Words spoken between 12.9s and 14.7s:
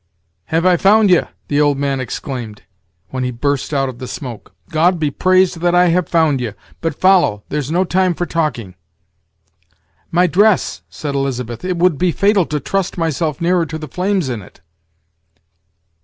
myself nearer to the flames in it."